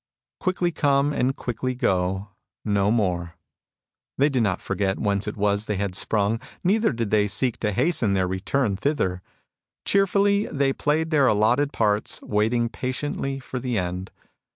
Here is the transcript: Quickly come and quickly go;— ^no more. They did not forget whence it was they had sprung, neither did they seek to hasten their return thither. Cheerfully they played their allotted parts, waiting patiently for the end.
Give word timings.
Quickly 0.39 0.71
come 0.71 1.13
and 1.13 1.35
quickly 1.35 1.75
go;— 1.75 2.29
^no 2.67 2.91
more. 2.91 3.35
They 4.17 4.29
did 4.29 4.41
not 4.41 4.59
forget 4.59 4.97
whence 4.97 5.27
it 5.27 5.37
was 5.37 5.67
they 5.67 5.75
had 5.75 5.93
sprung, 5.93 6.39
neither 6.63 6.91
did 6.91 7.11
they 7.11 7.27
seek 7.27 7.59
to 7.59 7.71
hasten 7.71 8.13
their 8.13 8.27
return 8.27 8.75
thither. 8.75 9.21
Cheerfully 9.85 10.47
they 10.51 10.73
played 10.73 11.11
their 11.11 11.27
allotted 11.27 11.71
parts, 11.71 12.19
waiting 12.23 12.67
patiently 12.67 13.37
for 13.39 13.59
the 13.59 13.77
end. 13.77 14.09